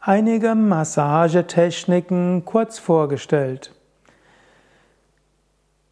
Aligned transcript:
einige 0.00 0.54
Massagetechniken 0.54 2.44
kurz 2.44 2.78
vorgestellt. 2.78 3.72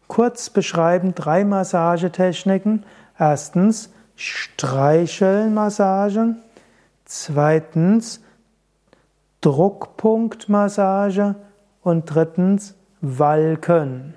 kurz 0.09 0.51
beschreiben, 0.51 1.15
drei 1.15 1.45
Massagetechniken. 1.45 2.84
Erstens 3.19 3.91
Streichelmassage, 4.15 6.37
zweitens 7.05 8.21
Druckpunktmassage 9.41 11.34
und 11.83 12.05
drittens 12.06 12.75
Walken. 13.01 14.15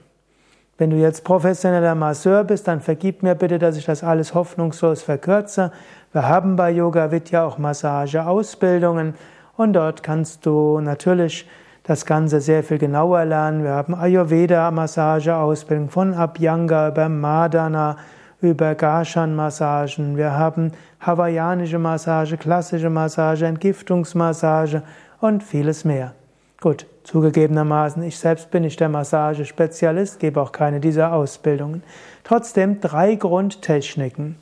Wenn 0.77 0.89
du 0.89 0.97
jetzt 0.97 1.23
professioneller 1.23 1.95
Masseur 1.95 2.43
bist, 2.43 2.67
dann 2.67 2.81
vergib 2.81 3.23
mir 3.23 3.35
bitte, 3.35 3.57
dass 3.57 3.77
ich 3.77 3.85
das 3.85 4.03
alles 4.03 4.33
hoffnungslos 4.33 5.01
verkürze. 5.01 5.71
Wir 6.15 6.29
haben 6.29 6.55
bei 6.55 6.71
Yoga 6.71 7.11
Vidya 7.11 7.43
auch 7.43 7.57
Massageausbildungen 7.57 9.15
und 9.57 9.73
dort 9.73 10.01
kannst 10.01 10.45
du 10.45 10.79
natürlich 10.79 11.45
das 11.83 12.05
Ganze 12.05 12.39
sehr 12.39 12.63
viel 12.63 12.77
genauer 12.77 13.25
lernen. 13.25 13.65
Wir 13.65 13.71
haben 13.71 13.93
Ayurveda 13.93 14.71
Massageausbildung 14.71 15.89
von 15.89 16.13
Abhyanga 16.13 16.87
über 16.87 17.09
Madana 17.09 17.97
über 18.39 18.75
Garshan 18.75 19.35
Massagen. 19.35 20.15
Wir 20.15 20.31
haben 20.37 20.71
hawaiianische 21.01 21.79
Massage, 21.79 22.37
klassische 22.37 22.89
Massage, 22.89 23.45
Entgiftungsmassage 23.45 24.83
und 25.19 25.43
vieles 25.43 25.83
mehr. 25.83 26.13
Gut, 26.61 26.87
zugegebenermaßen, 27.03 28.01
ich 28.03 28.17
selbst 28.17 28.51
bin 28.51 28.63
nicht 28.63 28.79
der 28.79 28.87
Massagespezialist, 28.87 30.21
gebe 30.21 30.39
auch 30.39 30.53
keine 30.53 30.79
dieser 30.79 31.11
Ausbildungen. 31.11 31.83
Trotzdem 32.23 32.79
drei 32.79 33.15
Grundtechniken. 33.15 34.37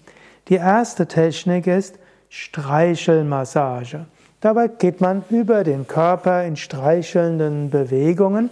Die 0.49 0.55
erste 0.55 1.07
Technik 1.07 1.67
ist 1.67 1.99
Streichelmassage. 2.29 4.05
Dabei 4.41 4.67
geht 4.67 4.99
man 4.99 5.23
über 5.29 5.63
den 5.63 5.87
Körper 5.87 6.43
in 6.43 6.57
streichelnden 6.57 7.69
Bewegungen 7.69 8.49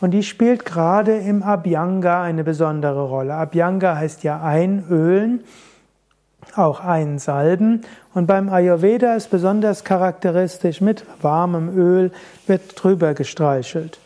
und 0.00 0.12
die 0.12 0.22
spielt 0.22 0.64
gerade 0.64 1.16
im 1.16 1.42
Abhyanga 1.42 2.22
eine 2.22 2.44
besondere 2.44 3.08
Rolle. 3.08 3.34
Abhyanga 3.34 3.96
heißt 3.96 4.22
ja 4.22 4.40
einölen 4.42 5.42
auch 6.54 6.80
einsalben. 6.80 7.82
Und 8.14 8.26
beim 8.26 8.48
Ayurveda 8.48 9.14
ist 9.14 9.30
besonders 9.30 9.84
charakteristisch, 9.84 10.80
mit 10.80 11.04
warmem 11.20 11.76
Öl 11.76 12.12
wird 12.46 12.82
drüber 12.82 13.14
gestreichelt. 13.14 13.98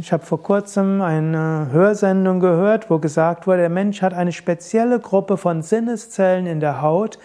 Ich 0.00 0.12
habe 0.12 0.24
vor 0.24 0.42
kurzem 0.42 1.02
eine 1.02 1.68
Hörsendung 1.70 2.40
gehört, 2.40 2.88
wo 2.88 2.98
gesagt 2.98 3.46
wurde, 3.46 3.58
der 3.58 3.68
Mensch 3.68 4.00
hat 4.00 4.14
eine 4.14 4.32
spezielle 4.32 4.98
Gruppe 4.98 5.36
von 5.36 5.60
Sinneszellen 5.60 6.46
in 6.46 6.58
der 6.58 6.80
Haut, 6.80 7.18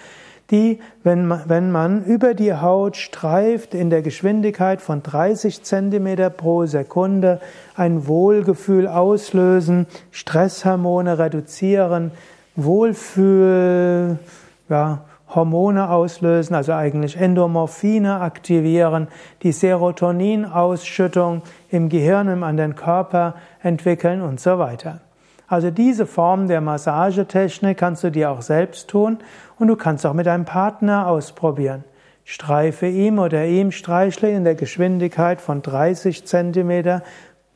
die, 0.52 0.80
wenn 1.02 1.26
man, 1.26 1.44
wenn 1.48 1.72
man 1.72 2.04
über 2.04 2.34
die 2.34 2.54
Haut 2.54 2.98
streift, 2.98 3.74
in 3.74 3.90
der 3.90 4.02
Geschwindigkeit 4.02 4.82
von 4.82 5.02
30 5.04 5.64
Zentimeter 5.64 6.30
pro 6.30 6.66
Sekunde 6.66 7.40
ein 7.76 8.08
Wohlgefühl 8.08 8.90
auslösen, 8.90 9.88
Stresshormone 10.12 11.18
reduzieren, 11.18 12.12
Wohlfühl, 12.58 14.20
ja, 14.68 15.06
Hormone 15.34 15.90
auslösen, 15.90 16.56
also 16.56 16.74
eigentlich 16.74 17.18
Endomorphine 17.18 18.22
aktivieren, 18.22 19.08
die 19.44 19.52
Serotoninausschüttung 19.52 21.44
im 21.70 21.90
Gehirn 21.90 22.30
und 22.30 22.44
an 22.44 22.58
den 22.58 22.76
Körper 22.76 23.36
entwickeln 23.62 24.22
und 24.22 24.40
so 24.40 24.58
weiter. 24.58 25.02
Also 25.48 25.72
diese 25.72 26.06
Form 26.06 26.48
der 26.48 26.62
Massagetechnik 26.62 27.78
kannst 27.78 28.04
du 28.04 28.12
dir 28.12 28.30
auch 28.32 28.44
selbst 28.44 28.88
tun 28.88 29.18
und 29.58 29.68
du 29.68 29.76
kannst 29.76 30.06
auch 30.06 30.14
mit 30.14 30.28
deinem 30.28 30.46
Partner 30.46 31.08
ausprobieren. 31.08 31.84
Streife 32.24 32.86
ihm 32.86 33.18
oder 33.18 33.46
ihm 33.46 33.72
streichle 33.72 34.30
in 34.30 34.44
der 34.44 34.54
Geschwindigkeit 34.54 35.42
von 35.42 35.64
30 35.64 36.28
Zentimeter 36.28 37.02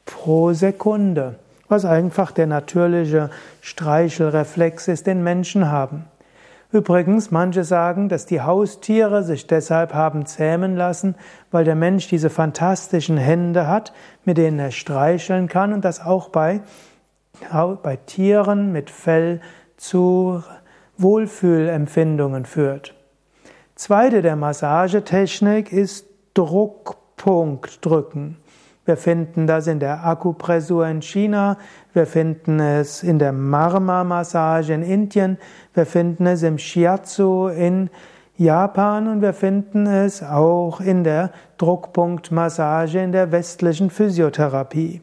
pro 0.06 0.54
Sekunde, 0.54 1.36
was 1.68 1.86
einfach 1.86 2.32
der 2.32 2.48
natürliche 2.48 3.30
Streichelreflex 3.62 4.88
ist, 4.88 5.06
den 5.06 5.24
Menschen 5.24 5.70
haben. 5.70 6.06
Übrigens, 6.74 7.30
manche 7.30 7.64
sagen, 7.64 8.10
dass 8.10 8.26
die 8.26 8.42
Haustiere 8.42 9.22
sich 9.22 9.46
deshalb 9.46 9.94
haben 9.94 10.26
zähmen 10.26 10.76
lassen, 10.76 11.14
weil 11.52 11.66
der 11.66 11.76
Mensch 11.76 12.08
diese 12.08 12.32
fantastischen 12.32 13.16
Hände 13.16 13.68
hat, 13.68 13.94
mit 14.26 14.40
denen 14.40 14.58
er 14.58 14.72
streicheln 14.72 15.48
kann 15.48 15.72
und 15.72 15.86
das 15.86 16.04
auch 16.04 16.30
bei, 16.30 16.62
bei 17.84 17.96
Tieren 18.08 18.72
mit 18.72 18.90
Fell 18.90 19.40
zu 19.78 20.42
Wohlfühlempfindungen 20.98 22.46
führt. 22.46 22.96
Zweite 23.76 24.24
der 24.24 24.36
Massagetechnik 24.36 25.72
ist 25.72 26.08
Druckpunkt 26.34 27.86
drücken. 27.86 28.38
Wir 28.85 28.97
finden 28.97 29.47
das 29.47 29.68
in 29.68 29.80
der 29.80 30.06
Akupressur 30.06 30.85
in 30.88 31.01
China, 31.01 31.57
wir 31.94 32.06
finden 32.06 32.59
es 32.59 33.01
in 33.01 33.18
der 33.18 33.31
Marma-Massage 33.31 34.74
in 34.74 34.83
Indien, 34.83 35.38
wir 35.74 35.85
finden 35.85 36.27
es 36.27 36.44
im 36.44 36.57
Shiatsu 36.57 37.47
in 37.47 37.89
Japan. 38.38 39.07
Und 39.07 39.21
wir 39.21 39.33
finden 39.33 39.88
es 39.88 40.24
auch 40.24 40.81
in 40.81 41.03
der 41.03 41.31
Druckpunktmassage 41.57 43.01
in 43.01 43.12
der 43.12 43.31
westlichen 43.31 43.89
Physiotherapie. 43.89 45.01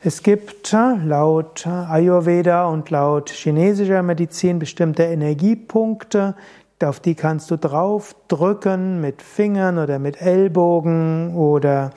Es 0.00 0.22
gibt 0.22 0.72
laut 0.72 1.66
Ayurveda 1.66 2.66
und 2.66 2.90
laut 2.90 3.30
chinesischer 3.30 4.02
Medizin 4.02 4.60
bestimmte 4.60 5.02
Energiepunkte, 5.02 6.36
auf 6.80 7.00
die 7.00 7.16
kannst 7.16 7.50
du 7.50 7.56
drauf 7.56 8.14
drücken 8.28 9.00
mit 9.00 9.22
Fingern 9.22 9.78
oder 9.78 9.98
mit 9.98 10.22
Ellbogen 10.22 11.34
oder 11.34 11.90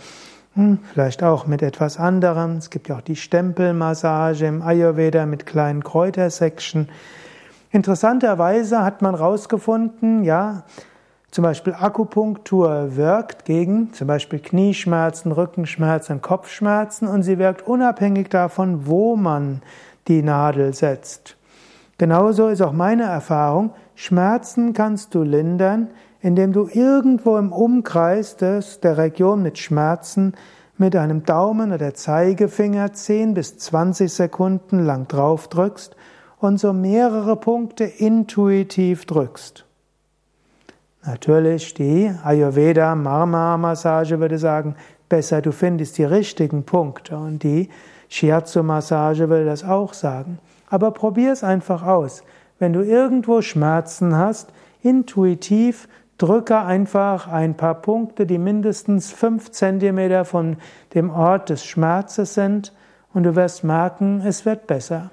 vielleicht 0.91 1.23
auch 1.23 1.47
mit 1.47 1.61
etwas 1.61 1.97
anderem. 1.97 2.57
Es 2.57 2.69
gibt 2.69 2.89
ja 2.89 2.97
auch 2.97 3.01
die 3.01 3.15
Stempelmassage 3.15 4.45
im 4.45 4.61
Ayurveda 4.61 5.25
mit 5.25 5.45
kleinen 5.45 5.83
Kräutersection. 5.83 6.89
Interessanterweise 7.71 8.83
hat 8.83 9.01
man 9.01 9.15
herausgefunden, 9.15 10.23
ja, 10.23 10.63
Zum 11.31 11.43
Beispiel 11.43 11.73
Akupunktur 11.73 12.97
wirkt 12.97 13.45
gegen 13.45 13.93
zum 13.93 14.07
Beispiel 14.07 14.39
Knieschmerzen, 14.39 15.31
Rückenschmerzen, 15.31 16.21
Kopfschmerzen 16.21 17.07
und 17.07 17.23
sie 17.23 17.37
wirkt 17.39 17.65
unabhängig 17.65 18.27
davon, 18.27 18.85
wo 18.85 19.15
man 19.15 19.61
die 20.09 20.23
Nadel 20.23 20.73
setzt. 20.73 21.37
Genauso 21.97 22.49
ist 22.49 22.61
auch 22.61 22.73
meine 22.73 23.03
Erfahrung, 23.03 23.73
Schmerzen 23.95 24.73
kannst 24.73 25.15
du 25.15 25.23
lindern, 25.23 25.87
indem 26.21 26.53
du 26.53 26.67
irgendwo 26.71 27.37
im 27.37 27.51
Umkreis 27.51 28.37
des, 28.37 28.79
der 28.79 28.97
Region 28.97 29.41
mit 29.41 29.57
Schmerzen 29.57 30.33
mit 30.77 30.95
einem 30.95 31.23
Daumen 31.25 31.73
oder 31.73 31.93
Zeigefinger 31.93 32.93
10 32.93 33.35
bis 33.35 33.57
20 33.57 34.11
Sekunden 34.11 34.83
lang 34.83 35.07
drauf 35.07 35.47
drückst 35.47 35.95
und 36.39 36.59
so 36.59 36.73
mehrere 36.73 37.35
Punkte 37.35 37.83
intuitiv 37.83 39.05
drückst. 39.05 39.65
Natürlich 41.05 41.73
die 41.73 42.11
Ayurveda 42.23 42.95
Marma 42.95 43.57
Massage 43.57 44.19
würde 44.19 44.37
sagen, 44.37 44.75
besser 45.07 45.41
du 45.41 45.51
findest 45.51 45.97
die 45.97 46.03
richtigen 46.03 46.63
Punkte 46.63 47.17
und 47.17 47.43
die 47.43 47.69
Shiatsu 48.09 48.63
Massage 48.63 49.29
will 49.29 49.45
das 49.45 49.63
auch 49.63 49.93
sagen. 49.93 50.39
Aber 50.69 50.91
probier 50.91 51.31
es 51.31 51.43
einfach 51.43 51.83
aus. 51.83 52.23
Wenn 52.59 52.73
du 52.73 52.81
irgendwo 52.81 53.41
Schmerzen 53.41 54.15
hast, 54.15 54.51
intuitiv 54.81 55.87
drücke 56.21 56.59
einfach 56.59 57.27
ein 57.27 57.55
paar 57.55 57.75
Punkte, 57.75 58.25
die 58.25 58.37
mindestens 58.37 59.11
fünf 59.11 59.51
Zentimeter 59.51 60.23
von 60.23 60.57
dem 60.93 61.09
Ort 61.09 61.49
des 61.49 61.65
Schmerzes 61.65 62.35
sind, 62.35 62.73
und 63.13 63.23
du 63.23 63.35
wirst 63.35 63.63
merken, 63.63 64.21
es 64.25 64.45
wird 64.45 64.67
besser. 64.67 65.09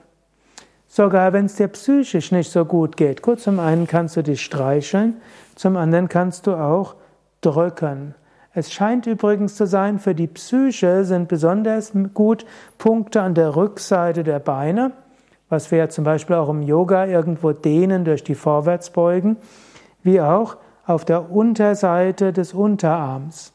Sogar 0.87 1.32
wenn 1.32 1.46
es 1.46 1.56
dir 1.56 1.69
psychisch 1.69 2.31
nicht 2.31 2.50
so 2.50 2.64
gut 2.64 2.96
geht. 2.96 3.22
Gut, 3.22 3.40
zum 3.40 3.58
einen 3.58 3.87
kannst 3.87 4.16
du 4.16 4.22
dich 4.22 4.43
streicheln, 4.43 5.16
zum 5.56 5.76
anderen 5.76 6.08
kannst 6.08 6.46
du 6.46 6.55
auch 6.55 6.94
drücken. 7.40 8.14
Es 8.55 8.72
scheint 8.72 9.06
übrigens 9.06 9.56
zu 9.56 9.66
sein, 9.66 9.99
für 9.99 10.14
die 10.14 10.26
Psyche 10.26 11.05
sind 11.05 11.28
besonders 11.28 11.93
gut 12.14 12.46
Punkte 12.78 13.20
an 13.22 13.34
der 13.34 13.56
Rückseite 13.56 14.25
der 14.25 14.38
Beine, 14.38 14.93
was 15.49 15.70
wir 15.70 15.78
ja 15.78 15.88
zum 15.88 16.05
Beispiel 16.05 16.37
auch 16.37 16.49
im 16.49 16.62
Yoga 16.62 17.06
irgendwo 17.06 17.52
dehnen 17.52 18.05
durch 18.05 18.22
die 18.22 18.34
Vorwärtsbeugen, 18.34 19.37
wie 20.02 20.20
auch 20.20 20.56
auf 20.88 21.05
der 21.05 21.31
Unterseite 21.31 22.32
des 22.32 22.55
Unterarms. 22.55 23.52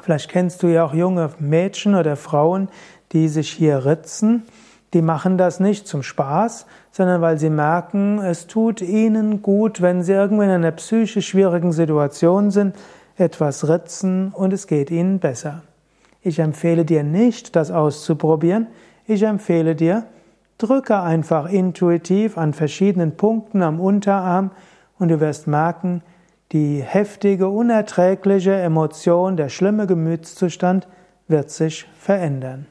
Vielleicht 0.00 0.30
kennst 0.30 0.62
du 0.62 0.68
ja 0.68 0.86
auch 0.86 0.94
junge 0.94 1.30
Mädchen 1.38 1.94
oder 1.94 2.16
Frauen, 2.16 2.68
die 3.12 3.28
sich 3.28 3.50
hier 3.50 3.84
ritzen. 3.84 4.44
Die 4.94 5.02
machen 5.02 5.36
das 5.36 5.60
nicht 5.60 5.86
zum 5.86 6.02
Spaß, 6.02 6.64
sondern 6.92 7.20
weil 7.20 7.38
sie 7.38 7.50
merken, 7.50 8.20
es 8.20 8.46
tut 8.46 8.80
ihnen 8.80 9.42
gut, 9.42 9.82
wenn 9.82 10.02
sie 10.02 10.12
irgendwo 10.12 10.42
in 10.42 10.48
einer 10.48 10.70
psychisch 10.72 11.28
schwierigen 11.28 11.72
Situation 11.72 12.50
sind, 12.50 12.74
etwas 13.18 13.68
ritzen 13.68 14.32
und 14.32 14.54
es 14.54 14.66
geht 14.66 14.90
ihnen 14.90 15.18
besser. 15.18 15.62
Ich 16.22 16.38
empfehle 16.38 16.86
dir 16.86 17.02
nicht, 17.02 17.54
das 17.54 17.70
auszuprobieren. 17.70 18.66
Ich 19.06 19.22
empfehle 19.24 19.76
dir, 19.76 20.04
drücke 20.56 21.00
einfach 21.00 21.50
intuitiv 21.50 22.38
an 22.38 22.54
verschiedenen 22.54 23.18
Punkten 23.18 23.62
am 23.62 23.78
Unterarm 23.78 24.52
und 24.98 25.08
du 25.08 25.20
wirst 25.20 25.46
merken, 25.46 26.02
die 26.52 26.82
heftige, 26.82 27.48
unerträgliche 27.48 28.54
Emotion, 28.54 29.36
der 29.36 29.48
schlimme 29.48 29.86
Gemütszustand 29.86 30.88
wird 31.28 31.50
sich 31.50 31.86
verändern. 31.96 32.66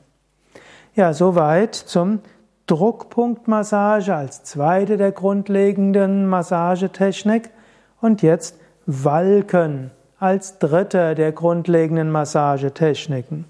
Ja, 0.96 1.14
soweit 1.14 1.76
zum 1.76 2.20
Druckpunktmassage 2.68 4.14
als 4.14 4.44
zweite 4.44 4.98
der 4.98 5.12
grundlegenden 5.12 6.28
Massagetechnik 6.28 7.50
und 8.02 8.22
jetzt 8.22 8.60
Walken 8.86 9.92
als 10.20 10.60
dritte 10.60 11.16
der 11.16 11.32
grundlegenden 11.32 12.12
Massagetechniken. 12.12 13.46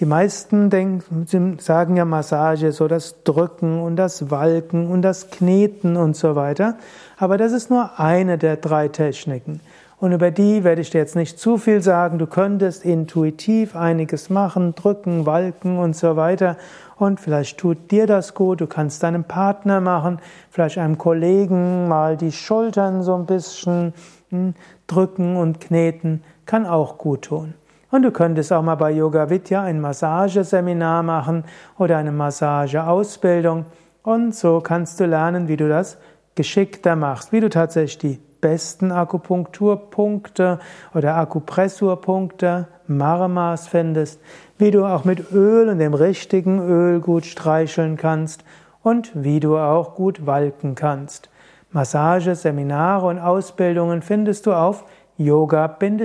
Die 0.00 0.06
meisten 0.06 0.70
denken, 0.70 1.58
sagen 1.60 1.96
ja 1.96 2.04
Massage 2.04 2.72
so 2.72 2.88
das 2.88 3.22
Drücken 3.22 3.80
und 3.80 3.94
das 3.94 4.28
Walken 4.28 4.90
und 4.90 5.02
das 5.02 5.30
Kneten 5.30 5.96
und 5.96 6.16
so 6.16 6.34
weiter. 6.34 6.76
Aber 7.16 7.38
das 7.38 7.52
ist 7.52 7.70
nur 7.70 8.00
eine 8.00 8.36
der 8.36 8.56
drei 8.56 8.88
Techniken. 8.88 9.60
Und 10.00 10.10
über 10.10 10.32
die 10.32 10.64
werde 10.64 10.80
ich 10.80 10.90
dir 10.90 10.98
jetzt 10.98 11.14
nicht 11.14 11.38
zu 11.38 11.58
viel 11.58 11.80
sagen. 11.80 12.18
Du 12.18 12.26
könntest 12.26 12.84
intuitiv 12.84 13.76
einiges 13.76 14.30
machen, 14.30 14.74
drücken, 14.74 15.26
walken 15.26 15.78
und 15.78 15.94
so 15.94 16.16
weiter. 16.16 16.56
Und 16.96 17.20
vielleicht 17.20 17.58
tut 17.58 17.92
dir 17.92 18.08
das 18.08 18.34
gut. 18.34 18.60
Du 18.60 18.66
kannst 18.66 19.02
deinem 19.04 19.22
Partner 19.22 19.80
machen, 19.80 20.18
vielleicht 20.50 20.78
einem 20.78 20.98
Kollegen 20.98 21.86
mal 21.86 22.16
die 22.16 22.32
Schultern 22.32 23.04
so 23.04 23.14
ein 23.14 23.26
bisschen 23.26 23.94
hm, 24.30 24.54
drücken 24.88 25.36
und 25.36 25.60
kneten. 25.60 26.24
Kann 26.46 26.66
auch 26.66 26.98
gut 26.98 27.22
tun. 27.22 27.54
Und 27.94 28.02
du 28.02 28.10
könntest 28.10 28.52
auch 28.52 28.60
mal 28.60 28.74
bei 28.74 28.90
Yoga 28.90 29.30
Vidya 29.30 29.62
ein 29.62 29.80
Massageseminar 29.80 31.04
machen 31.04 31.44
oder 31.78 31.96
eine 31.96 32.10
Massageausbildung. 32.10 33.66
Und 34.02 34.34
so 34.34 34.60
kannst 34.60 34.98
du 34.98 35.06
lernen, 35.06 35.46
wie 35.46 35.56
du 35.56 35.68
das 35.68 35.96
geschickter 36.34 36.96
machst, 36.96 37.30
wie 37.30 37.38
du 37.38 37.48
tatsächlich 37.48 37.98
die 37.98 38.18
besten 38.40 38.90
Akupunkturpunkte 38.90 40.58
oder 40.92 41.14
Akupressurpunkte, 41.14 42.66
Marmas 42.88 43.68
findest, 43.68 44.20
wie 44.58 44.72
du 44.72 44.84
auch 44.84 45.04
mit 45.04 45.30
Öl 45.30 45.68
und 45.68 45.78
dem 45.78 45.94
richtigen 45.94 46.58
Öl 46.68 46.98
gut 46.98 47.24
streicheln 47.24 47.96
kannst 47.96 48.42
und 48.82 49.12
wie 49.14 49.38
du 49.38 49.56
auch 49.56 49.94
gut 49.94 50.26
walken 50.26 50.74
kannst. 50.74 51.30
Massage, 51.70 52.34
Seminare 52.34 53.06
und 53.06 53.20
Ausbildungen 53.20 54.02
findest 54.02 54.46
du 54.46 54.52
auf 54.52 54.84
yoga-vidya.de 55.16 56.02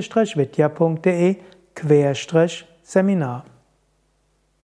Querstrich 1.79 2.65
Seminar 2.83 3.45